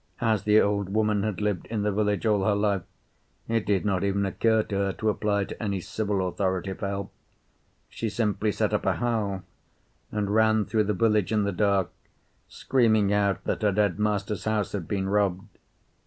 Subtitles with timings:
[0.19, 2.81] As the old woman had lived in the village all her life,
[3.47, 7.13] it did not even occur to her to apply to any civil authority for help.
[7.87, 9.43] She simply set up a howl
[10.11, 11.91] and ran through the village in the dark,
[12.47, 15.49] screaming out that her dead master's house had been robbed.